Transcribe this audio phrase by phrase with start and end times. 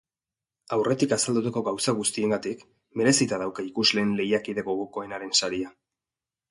[0.77, 2.65] Aurretik azaldutako gauza guztiengatik,
[3.03, 5.77] merezita dauka ikusleen lehiakide gogokoenaren saria.